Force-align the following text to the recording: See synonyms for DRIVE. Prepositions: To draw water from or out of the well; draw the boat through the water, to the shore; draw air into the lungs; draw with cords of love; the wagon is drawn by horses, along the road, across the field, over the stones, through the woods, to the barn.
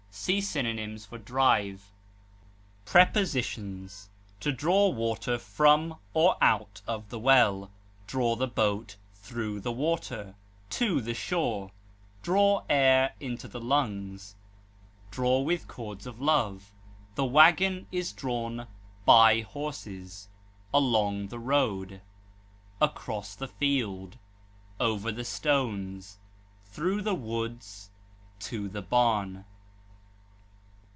See 0.13 0.41
synonyms 0.41 1.05
for 1.05 1.17
DRIVE. 1.17 1.89
Prepositions: 2.83 4.09
To 4.41 4.51
draw 4.51 4.89
water 4.89 5.37
from 5.39 5.95
or 6.13 6.35
out 6.41 6.81
of 6.85 7.07
the 7.09 7.17
well; 7.17 7.71
draw 8.07 8.35
the 8.35 8.45
boat 8.47 8.97
through 9.15 9.61
the 9.61 9.71
water, 9.71 10.35
to 10.71 10.99
the 10.99 11.13
shore; 11.13 11.71
draw 12.21 12.65
air 12.69 13.15
into 13.21 13.47
the 13.47 13.61
lungs; 13.61 14.35
draw 15.11 15.39
with 15.39 15.69
cords 15.69 16.05
of 16.05 16.19
love; 16.19 16.73
the 17.15 17.25
wagon 17.25 17.87
is 17.89 18.11
drawn 18.11 18.67
by 19.05 19.39
horses, 19.41 20.27
along 20.73 21.29
the 21.29 21.39
road, 21.39 22.01
across 22.81 23.33
the 23.33 23.47
field, 23.47 24.17
over 24.77 25.09
the 25.09 25.25
stones, 25.25 26.19
through 26.65 27.01
the 27.01 27.15
woods, 27.15 27.89
to 28.39 28.67
the 28.67 28.81
barn. 28.83 29.45